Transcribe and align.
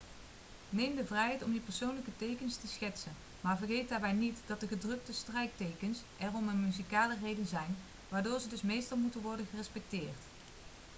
neem 0.69 0.95
de 0.95 1.05
vrijheid 1.05 1.43
om 1.43 1.53
je 1.53 1.59
persoonlijke 1.59 2.09
tekens 2.17 2.55
te 2.55 2.67
schetsen 2.67 3.11
maar 3.41 3.57
vergeet 3.57 3.89
daarbij 3.89 4.11
niet 4.11 4.37
dat 4.47 4.59
de 4.59 4.67
gedrukte 4.67 5.13
strijktekens 5.13 5.99
er 6.17 6.33
om 6.33 6.47
een 6.47 6.65
muzikale 6.65 7.17
reden 7.21 7.47
zijn 7.47 7.77
waardoor 8.09 8.39
ze 8.39 8.47
dus 8.47 8.61
meestal 8.61 8.97
moeten 8.97 9.21
worden 9.21 9.47
gerespecteerd 9.49 10.19